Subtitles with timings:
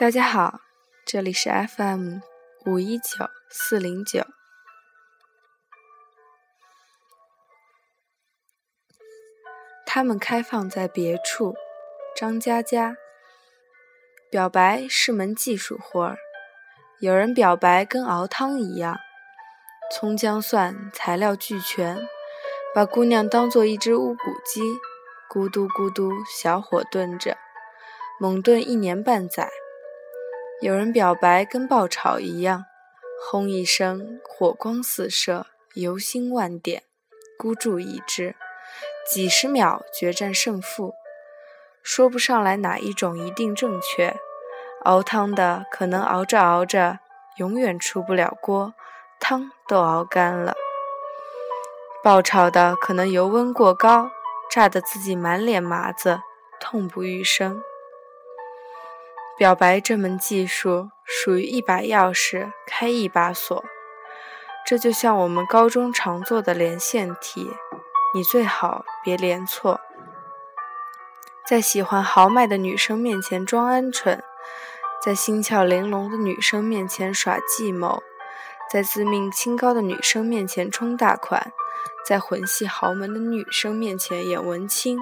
[0.00, 0.60] 大家好，
[1.04, 2.20] 这里是 FM
[2.64, 4.24] 五一九四零九。
[9.84, 11.54] 他们开放在别处。
[12.16, 12.96] 张嘉佳，
[14.30, 16.16] 表白是门技术活儿。
[17.00, 18.96] 有人表白跟熬汤一样，
[19.92, 22.08] 葱姜蒜材料俱全，
[22.74, 24.62] 把姑娘当做一只乌骨鸡，
[25.28, 26.10] 咕嘟咕嘟
[26.40, 27.36] 小火炖着，
[28.18, 29.50] 猛炖一年半载。
[30.62, 32.66] 有人表白跟爆炒一样，
[33.24, 36.82] 轰一声，火光四射，油星万点，
[37.38, 38.36] 孤注一掷，
[39.10, 40.92] 几十秒决战胜负。
[41.82, 44.14] 说不上来哪一种一定正确。
[44.82, 46.98] 熬汤的可能熬着熬着，
[47.38, 48.74] 永远出不了锅，
[49.18, 50.52] 汤都熬干了；
[52.04, 54.10] 爆炒的可能油温过高，
[54.50, 56.20] 炸得自己满脸麻子，
[56.60, 57.62] 痛不欲生。
[59.40, 63.64] 表白这门技术属于一把钥匙开一把锁，
[64.66, 67.50] 这就像我们高中常做的连线题，
[68.12, 69.80] 你最好别连错。
[71.48, 74.20] 在喜欢豪迈的女生面前装鹌鹑，
[75.02, 78.02] 在心窍玲珑的女生面前耍计谋，
[78.70, 81.50] 在自命清高的女生面前充大款，
[82.04, 84.98] 在混系豪门的女生面前演文青，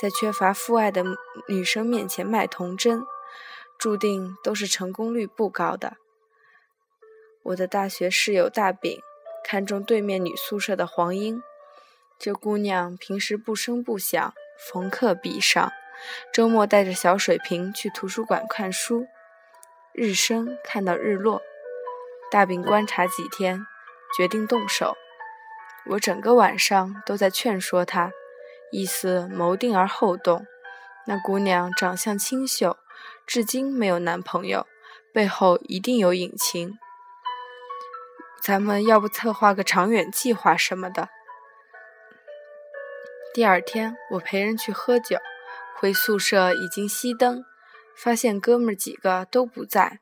[0.00, 1.04] 在缺乏父爱的
[1.48, 3.04] 女生面前卖童真。
[3.78, 5.96] 注定都是成功率不高的。
[7.42, 9.00] 我的大学室友大饼
[9.44, 11.42] 看中对面女宿舍的黄英，
[12.18, 14.32] 这姑娘平时不声不响，
[14.70, 15.70] 逢课必上，
[16.32, 19.06] 周末带着小水瓶去图书馆看书，
[19.92, 21.42] 日升看到日落。
[22.30, 23.66] 大饼观察几天，
[24.16, 24.96] 决定动手。
[25.90, 28.10] 我整个晚上都在劝说她，
[28.72, 30.46] 意思谋定而后动。
[31.06, 32.78] 那姑娘长相清秀。
[33.26, 34.66] 至今没有男朋友，
[35.12, 36.78] 背后一定有隐情。
[38.42, 41.08] 咱们要不策划个长远计划什么的？
[43.32, 45.18] 第二天，我陪人去喝酒，
[45.76, 47.44] 回宿舍已经熄灯，
[47.96, 50.00] 发现哥们几个都不在，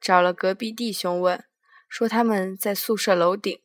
[0.00, 1.42] 找了隔壁弟兄问，
[1.88, 3.60] 说他们在宿舍楼顶。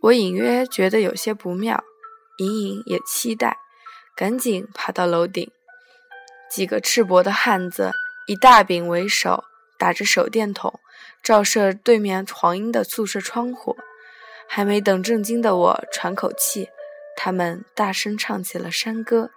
[0.00, 1.84] 我隐约觉得有些不妙，
[2.38, 3.58] 隐隐也期待，
[4.16, 5.52] 赶紧爬到楼顶。
[6.50, 7.92] 几个赤膊的汉子
[8.26, 9.44] 以大饼为首，
[9.78, 10.80] 打着手电筒
[11.22, 13.76] 照射对面黄英的宿舍窗户。
[14.52, 16.68] 还没等震惊的我喘口气，
[17.16, 19.30] 他们大声唱起了山歌。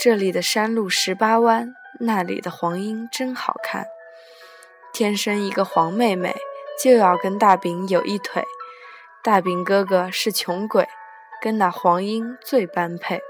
[0.00, 3.86] 这里的山路十八弯，那里的黄莺真好看。
[4.92, 6.34] 天生一个黄妹妹，
[6.82, 8.42] 就要跟大饼有一腿。
[9.22, 10.88] 大饼哥哥是穷鬼，
[11.40, 13.22] 跟那黄莺最般配。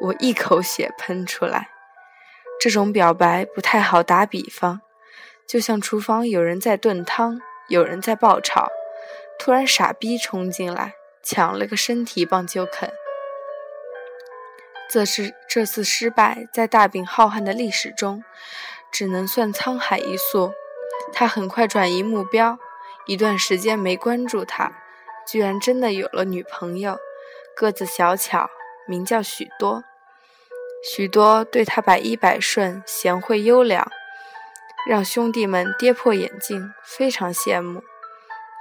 [0.00, 1.68] 我一口血喷出来，
[2.58, 4.80] 这种表白不太好打比方，
[5.46, 8.68] 就像厨房有人在炖汤，有人在爆炒，
[9.38, 12.90] 突然傻逼冲进来抢了个身体棒就啃。
[14.88, 18.24] 这是这次失败，在大饼浩瀚的历史中，
[18.90, 20.52] 只能算沧海一粟。
[21.12, 22.58] 他很快转移目标，
[23.06, 24.72] 一段时间没关注他，
[25.26, 26.98] 居然真的有了女朋友，
[27.54, 28.48] 个子小巧，
[28.90, 29.84] 名叫许多。
[30.82, 33.88] 许多对他百依百顺、贤惠优良，
[34.88, 37.84] 让兄弟们跌破眼镜，非常羡慕。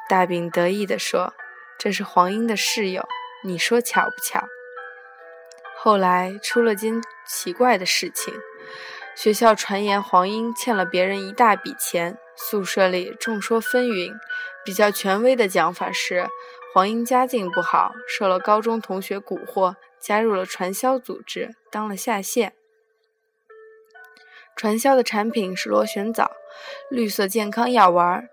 [0.08, 1.34] 大饼得意地说
[1.80, 3.08] ：“这是黄英的室友，
[3.44, 4.48] 你说巧不巧？”
[5.82, 8.32] 后来出了件奇怪的事情，
[9.16, 14.14] 学校传言黄英欠了别人一大笔钱，宿舍里众说纷纭。
[14.66, 16.28] 比较权威的讲法是，
[16.74, 19.76] 黄英家境不好，受了高中同学蛊惑。
[20.02, 22.54] 加入了传销组织，当了下线。
[24.56, 26.32] 传销的产品是螺旋藻，
[26.90, 28.28] 绿色健康药丸。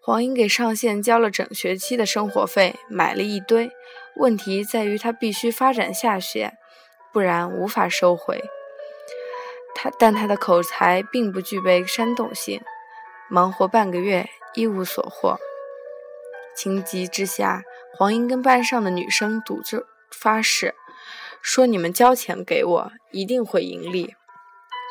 [0.00, 3.70] 黄英给上线交了整学期的生活费，买了一堆。
[4.16, 6.56] 问题在于他必须发展下线，
[7.12, 8.42] 不然无法收回。
[9.74, 12.62] 他但他的口才并不具备煽动性，
[13.28, 15.38] 忙活半个月一无所获。
[16.56, 17.62] 情急之下，
[17.94, 20.74] 黄英跟班上的女生赌着发誓。
[21.42, 24.14] 说你们交钱给我，一定会盈利。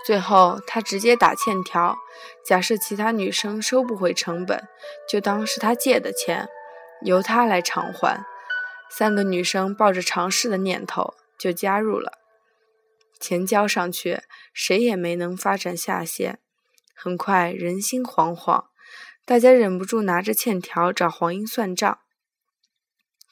[0.06, 1.98] 最后他直接打欠条，
[2.46, 4.68] 假设其他女生收不回成本，
[5.10, 6.48] 就当是他借的钱，
[7.02, 8.26] 由他来偿还。
[8.90, 12.14] 三个女生抱着尝试的念头就加入了。
[13.20, 14.22] 钱交上去，
[14.54, 16.40] 谁也没能发展下线。
[16.96, 18.66] 很快人心惶惶，
[19.26, 22.00] 大家忍不住拿着欠条找黄英算账。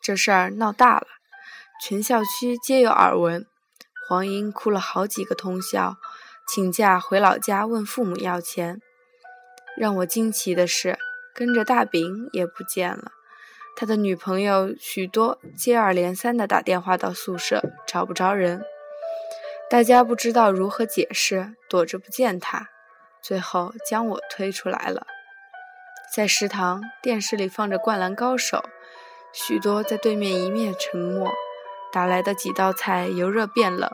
[0.01, 1.07] 这事儿闹大了。
[1.81, 3.45] 全校区皆有耳闻，
[4.07, 5.97] 黄英哭了好几个通宵，
[6.47, 8.81] 请假回老家问父母要钱。
[9.77, 10.97] 让我惊奇的是，
[11.33, 13.11] 跟着大饼也不见了。
[13.75, 18.63] 他的女朋友许多接二连三的打电话到宿舍，找不着人。
[19.69, 22.69] 大家不知道如何解释，躲着不见他，
[23.21, 25.05] 最后将我推出来了。
[26.15, 28.57] 在食堂，电视里放着《灌篮高手》，
[29.33, 31.29] 许多在对面一面沉默。
[31.95, 33.89] 打来的几道菜由热变冷，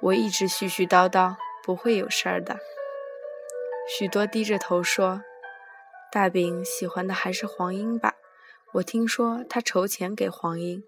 [0.00, 2.58] 我一直絮絮叨叨，不会有事儿的。
[3.88, 5.22] 许多低着头说
[6.10, 8.14] ：“大饼喜欢的还是黄英吧？
[8.72, 10.82] 我听说他筹钱给黄英。”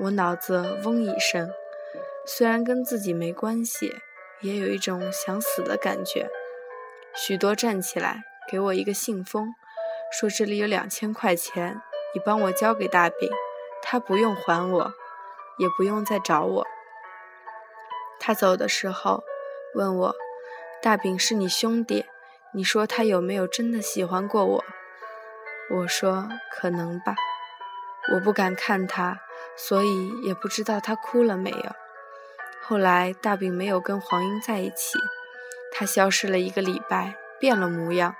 [0.00, 1.50] 我脑子嗡一声，
[2.26, 3.96] 虽然跟自己没关系，
[4.42, 6.28] 也有一种想死的感觉。
[7.14, 9.54] 许多站起来，给我一个信封。
[10.12, 11.80] 说这里有两千块钱，
[12.14, 13.30] 你帮我交给大饼，
[13.80, 14.92] 他不用还我，
[15.58, 16.66] 也不用再找我。
[18.20, 19.22] 他走的时候
[19.74, 20.14] 问我
[20.82, 22.06] ：“大饼是你兄弟，
[22.52, 24.64] 你说他有没有真的喜欢过我？”
[25.70, 27.14] 我说：“可能吧。”
[28.14, 29.20] 我不敢看他，
[29.54, 31.72] 所以也不知道他哭了没有。
[32.62, 34.98] 后来大饼没有跟黄英在一起，
[35.72, 38.16] 他消失了一个礼拜，变了模样。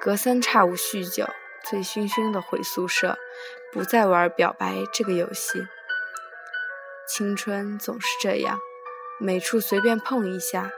[0.00, 1.26] 隔三差五酗酒，
[1.64, 3.16] 醉醺醺的回宿舍，
[3.72, 5.66] 不再玩表白这个游戏。
[7.06, 8.58] 青春总是这样，
[9.18, 10.70] 每处随便碰一下，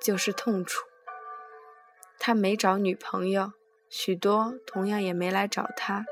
[0.00, 0.86] 就是痛处。
[2.18, 3.52] 他没找女朋友，
[3.88, 6.06] 许多同样也没来找他。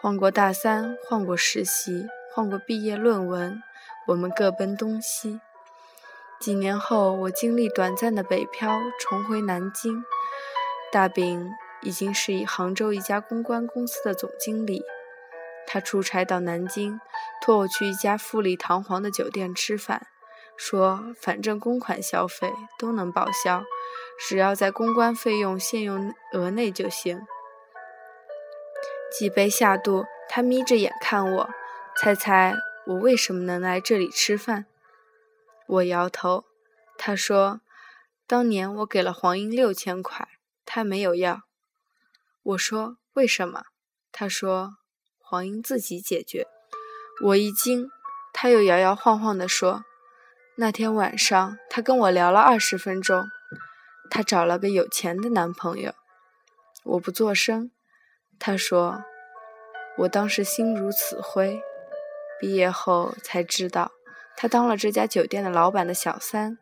[0.00, 3.62] 换过大三，换过实习，换过毕业论文，
[4.08, 5.40] 我们各奔东西。
[6.40, 10.04] 几年后，我经历短暂的北漂，重回南京。
[10.90, 11.48] 大饼
[11.82, 14.84] 已经是以杭州一家公关公司的总经理。
[15.66, 17.00] 他出差到南京，
[17.40, 20.06] 托我去一家富丽堂皇的酒店吃饭，
[20.56, 23.64] 说反正公款消费都能报销，
[24.18, 27.20] 只要在公关费用限用额内就行。
[29.10, 31.50] 几杯下肚，他眯着眼看我，
[31.96, 32.54] 猜猜
[32.86, 34.66] 我为什么能来这里吃饭？
[35.66, 36.44] 我摇头，
[36.98, 37.60] 他说
[38.26, 40.26] ：“当年我给了黄英六千块，
[40.66, 41.42] 他没有要。”
[42.42, 43.62] 我说：“为什么？”
[44.10, 44.74] 他说
[45.22, 46.46] ：“黄英自己解决。”
[47.24, 47.88] 我一惊，
[48.32, 49.84] 他又摇摇晃晃地说
[50.56, 53.26] ：“那天晚上他跟我聊了二十分钟，
[54.10, 55.94] 他找了个有钱的男朋友。”
[56.84, 57.70] 我不作声。
[58.40, 59.04] 他说
[59.98, 61.62] ：“我当时心如死灰，
[62.40, 63.92] 毕业后才知道。”
[64.36, 66.58] 他当了这家酒店的老板的小三，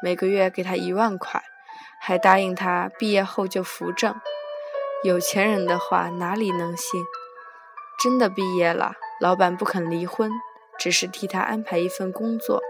[0.00, 1.42] 每个月给他一万块，
[2.00, 4.14] 还答应他毕业后就扶正。
[5.06, 7.00] 有钱人的话哪里能信？
[8.02, 10.30] 真的毕业了，老板不肯离婚，
[10.76, 12.60] 只是替他安排一份工作。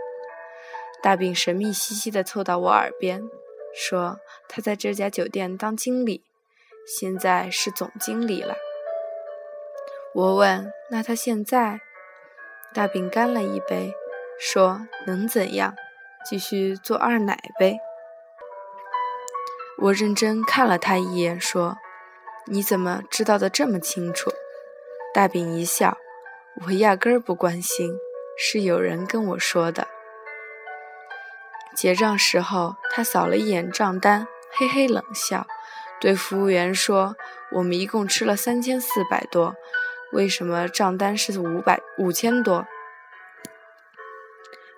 [1.03, 3.29] 大饼神秘兮兮地凑到我耳边，
[3.75, 4.19] 说
[4.49, 6.23] 他在这家酒店当经理，
[6.87, 8.57] 现在是总经理了。
[10.15, 11.81] 我问：“那他现在？”
[12.75, 13.95] 大饼干了一杯。
[14.39, 15.75] 说能怎样？
[16.29, 17.79] 继续做二奶呗。
[19.79, 21.79] 我认真看了他一眼，说
[22.47, 24.31] ：“你怎么知道的这么清楚？”
[25.13, 25.99] 大饼一笑
[26.67, 27.99] ：“我压根儿不关心，
[28.37, 29.89] 是有人跟我说的。”
[31.75, 35.47] 结账时候，他扫了一眼账单，嘿嘿冷笑，
[36.01, 37.17] 对服务员说
[37.53, 39.55] ：“我们一共吃了三千四百多，
[40.13, 42.67] 为什么账单是五百五千多？”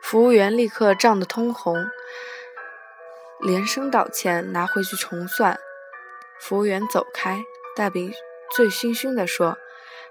[0.03, 1.77] 服务员立刻涨得通红，
[3.41, 5.59] 连声道歉，拿回去重算。
[6.41, 7.45] 服务员走开，
[7.79, 8.13] 大饼
[8.51, 9.57] 醉醺醺地说：“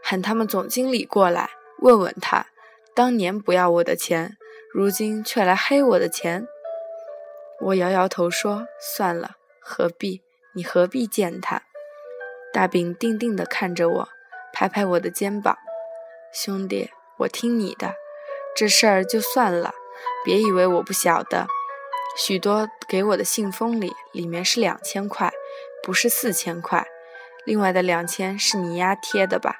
[0.02, 2.48] 喊他们总经理过来，问问他，
[2.96, 4.38] 当年不要我的钱，
[4.74, 6.48] 如今却来黑我的钱。”
[7.60, 10.22] 我摇摇头说：“算了，何必？
[10.56, 11.64] 你何必见他？”
[12.54, 14.10] 大饼定定地看着我，
[14.54, 15.58] 拍拍我的肩膀
[16.32, 17.96] ：“兄弟，我听你的，
[18.56, 19.74] 这事儿就算了。”
[20.24, 21.48] 别以为我不晓得，
[22.18, 25.34] 许多给我的信封里，里面是两千块，
[25.84, 26.88] 不是四千块。
[27.48, 29.56] 另外的两千是你丫贴的吧？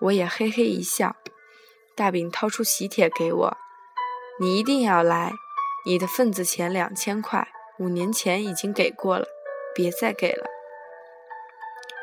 [0.00, 1.14] 我也嘿嘿一笑。
[1.94, 3.56] 大饼掏出喜帖给我，
[4.40, 5.34] 你一定要来。
[5.84, 7.46] 你的份子钱两千块，
[7.78, 9.26] 五年前已经给过了，
[9.74, 10.46] 别再给了。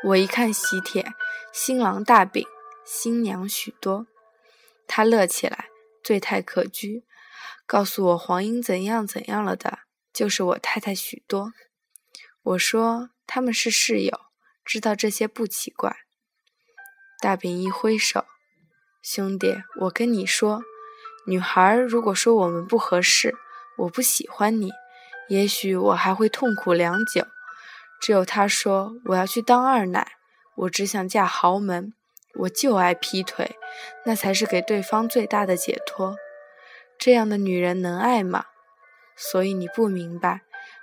[0.04, 1.04] 我一看喜帖，
[1.52, 2.46] 新郎大饼，
[2.84, 4.06] 新娘许多。
[4.86, 5.70] 他乐起来，
[6.04, 7.02] 醉态可掬。
[7.66, 9.80] 告诉我黄英怎样怎样了的，
[10.12, 11.52] 就是我太太许多。
[12.44, 14.27] 我说他们是室友，
[14.68, 15.96] 知道这些不奇怪。
[17.22, 18.26] 大饼一挥手，
[19.02, 20.62] 兄弟，我跟你说，
[21.26, 23.34] 女孩如果说我们不合适，
[23.78, 24.70] 我不喜欢你，
[25.30, 27.26] 也许我还会痛苦良久。
[27.98, 30.12] 只有她说我要去当二奶，
[30.54, 31.94] 我只想嫁豪门，
[32.40, 33.56] 我就爱劈腿，
[34.04, 36.14] 那才是给对方最大的解脱。
[36.98, 38.44] 这样的女人能爱吗？
[39.16, 40.42] 所以你不明白，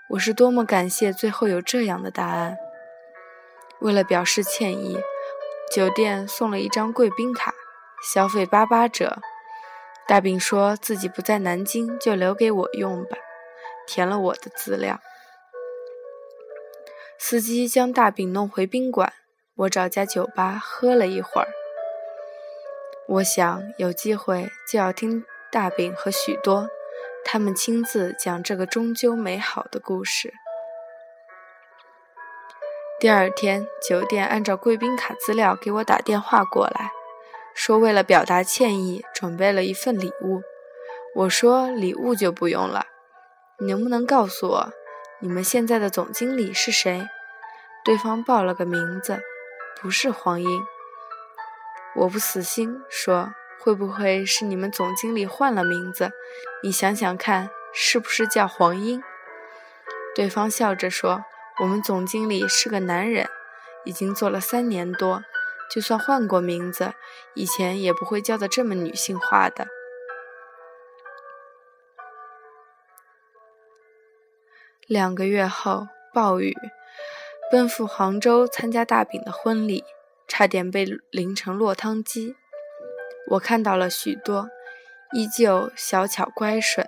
[0.09, 2.57] 我是多么感谢最后有这样的答案。
[3.79, 4.97] 为了表示歉意，
[5.71, 7.53] 酒店送了一张贵宾卡，
[8.13, 9.19] 消费八八折。
[10.07, 13.17] 大饼说自己不在南京，就留给我用吧，
[13.87, 14.99] 填了我的资料。
[17.17, 19.13] 司机将大饼弄回宾馆，
[19.55, 21.47] 我找家酒吧喝了一会儿。
[23.07, 26.67] 我想有机会就要听大饼和许多
[27.23, 30.33] 他们亲自讲这个终究美好的故事。
[33.05, 36.89] 第二天，酒店按照贵宾卡资料给我打电话过来，
[37.53, 40.41] 说为了表达歉意，准备了一份礼物。
[41.13, 42.87] 我说礼物就不用了，
[43.59, 44.73] 你能不能告诉我，
[45.19, 47.07] 你们现在的总经理是谁？
[47.83, 49.21] 对方报了个名字，
[49.79, 50.63] 不是黄英。
[51.97, 56.09] 我不死心，说会不会是你们总经理换了名字？
[56.63, 59.03] 你想想看，是不是叫黄英？
[60.15, 61.23] 对方笑着说。
[61.61, 63.29] 我们总经理是个男人，
[63.85, 65.23] 已经做了三年多，
[65.71, 66.93] 就算换过名字，
[67.33, 69.67] 以前也不会叫的这么女性化的。
[74.85, 76.53] 两个月后，暴雨，
[77.49, 79.85] 奔赴杭州参加大饼的婚礼，
[80.27, 82.35] 差点被淋成落汤鸡。
[83.31, 84.49] 我看到了许多，
[85.13, 86.85] 依旧小巧乖顺。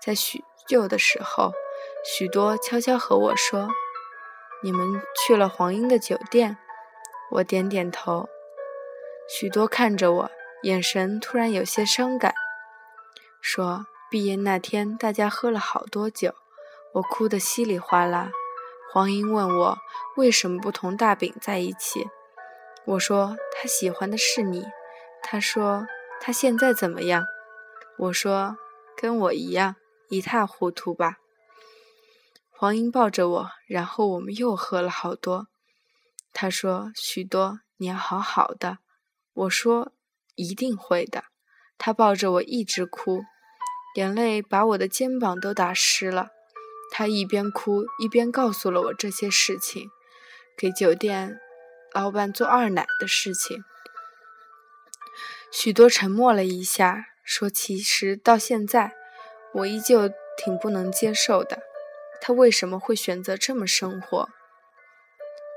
[0.00, 1.52] 在许旧的时候，
[2.04, 3.68] 许多悄悄和我说。
[4.64, 6.56] 你们去了黄英的酒店，
[7.30, 8.28] 我点点头。
[9.28, 10.30] 许多看着我，
[10.62, 12.32] 眼神突然有些伤感，
[13.40, 16.34] 说：“毕业那天，大家喝了好多酒，
[16.94, 18.30] 我哭得稀里哗啦。”
[18.92, 19.78] 黄英问我
[20.16, 22.08] 为什么不同大饼在一起，
[22.84, 24.66] 我说：“他喜欢的是你。”
[25.22, 25.86] 他说
[26.20, 27.24] ：“他现在怎么样？”
[27.98, 28.56] 我说
[28.96, 29.76] ：“跟我一样，
[30.08, 31.16] 一塌糊涂吧。”
[32.62, 35.48] 黄英抱着我，然后我们又喝了好多。
[36.32, 38.78] 他说：“许多，你要好好的。”
[39.34, 39.90] 我说
[40.36, 41.24] ：“一定会的。”
[41.76, 43.24] 他抱着我一直哭，
[43.96, 46.28] 眼泪把我的肩膀都打湿了。
[46.92, 49.90] 他一边哭一边告诉了我这些事情，
[50.56, 51.40] 给酒店
[51.92, 53.64] 老板做二奶的事情。
[55.50, 58.92] 许多沉默了一下，说：“其实到现在，
[59.52, 61.64] 我依旧挺不能接受的。”
[62.24, 64.28] 他为什么会选择这么生活？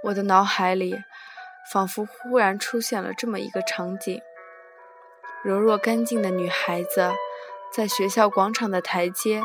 [0.05, 0.95] 我的脑海里
[1.71, 4.19] 仿佛忽然出现了这么一个场景：
[5.43, 7.11] 柔弱干净的女孩子，
[7.71, 9.43] 在学校广场的台阶，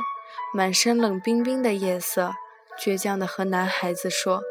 [0.55, 2.33] 满身冷冰冰的夜色，
[2.79, 4.43] 倔强地和男孩子说：“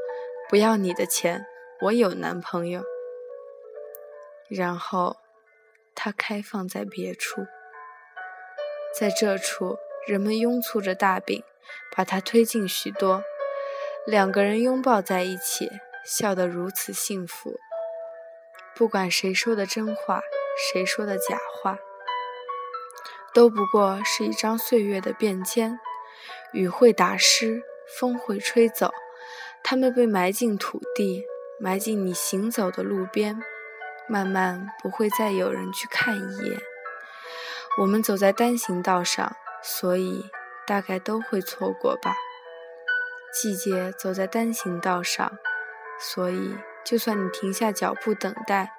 [0.48, 1.48] 不要你的钱，
[1.82, 2.84] 我有男朋友。”
[4.48, 5.18] 然后，
[5.96, 7.48] 他开放在别处，
[8.96, 11.44] 在这处，人们拥簇着大饼。
[11.96, 13.24] 把他推进许多，
[14.06, 15.70] 两个人拥抱在一起，
[16.06, 17.60] 笑得如此幸福。
[18.76, 20.22] 不管谁说的真话，
[20.72, 21.78] 谁说的假话，
[23.34, 25.80] 都不过是一张岁月的便签。
[26.54, 27.62] 雨会打湿，
[28.00, 28.92] 风会吹走，
[29.64, 31.26] 它们被埋进土地，
[31.60, 33.40] 埋进你行走的路边，
[34.08, 36.58] 慢慢不会再有人去看一眼。
[37.80, 40.26] 我们走在单行道上，所以。
[40.70, 42.14] 大概都会错过吧。
[43.34, 45.40] 季节走在单行道上，
[46.00, 48.74] 所以就算你停下脚步等待，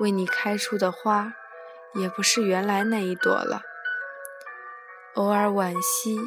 [0.00, 1.32] 为你开出的花，
[1.94, 3.62] 也不是原来那一朵了。
[5.14, 6.18] 偶尔惋惜，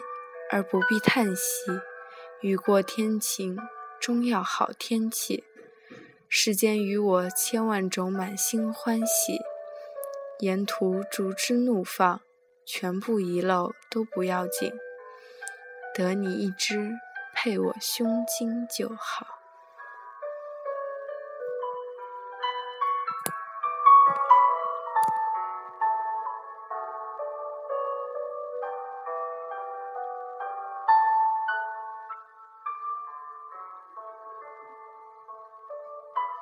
[0.49, 1.81] 而不必叹息。
[2.39, 3.57] 雨过天晴，
[3.99, 5.43] 终要好天气。
[6.29, 9.41] 世间与我千万种满心欢喜，
[10.39, 12.21] 沿途竹枝怒放，
[12.65, 14.71] 全部遗漏都不要紧。
[15.93, 16.99] 得你一只，
[17.33, 19.42] 配我胸襟就好。